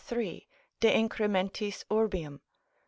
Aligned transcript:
de 0.79 0.87
incrementis 0.89 1.85
urbium. 1.91 2.41